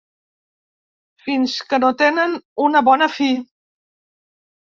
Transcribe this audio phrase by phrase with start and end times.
[1.25, 2.33] Fins que no tenen
[2.67, 3.27] una bona fi.